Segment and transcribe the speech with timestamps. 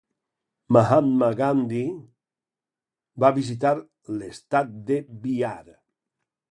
[0.77, 1.83] Mahatma Gandhi
[3.25, 3.77] va visitar
[4.21, 5.57] l'estat de Bihar.